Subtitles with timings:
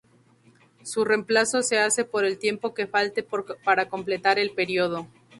[0.81, 5.07] Su reemplazo se hace por el tiempo que falte para completar el período.